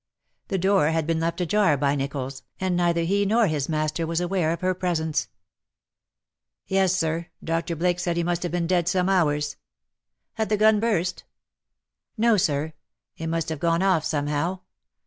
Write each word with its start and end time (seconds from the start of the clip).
The 0.47 0.57
door 0.57 0.87
had 0.87 1.05
been 1.05 1.19
left 1.19 1.41
ajar 1.41 1.77
by 1.77 1.93
Nicholls, 1.95 2.41
and 2.59 2.75
neither 2.75 3.03
he 3.03 3.23
nor 3.23 3.45
his 3.45 3.69
master 3.69 4.07
was 4.07 4.19
aware 4.19 4.51
of 4.51 4.61
her 4.61 4.73
presence. 4.73 5.25
'^ 5.25 5.27
Yes, 6.65 6.95
Sir. 6.95 7.27
Dr. 7.43 7.75
Blake 7.75 7.99
said 7.99 8.17
he 8.17 8.23
must 8.23 8.41
have 8.41 8.51
been 8.51 8.65
dead 8.65 8.87
some 8.87 9.09
hours."" 9.09 9.57
Had 10.39 10.49
the 10.49 10.57
gun 10.57 10.79
burst 10.79 11.23
?'"No, 12.17 12.35
Sir. 12.35 12.73
It 13.15 13.27
must 13.27 13.49
have 13.49 13.59
gone 13.59 13.83
off 13.83 14.03
somehow. 14.03 14.61